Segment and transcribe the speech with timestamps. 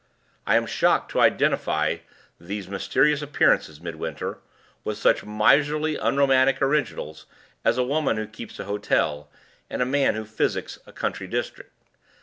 [0.47, 1.97] I am shocked to identify
[2.39, 3.83] these mysterious appearances, Mr.
[3.83, 4.39] Midwinter,
[4.83, 7.27] with such miserably unromantic originals
[7.63, 9.29] as a woman who keeps a hotel,
[9.69, 11.71] and a man who physics a country district.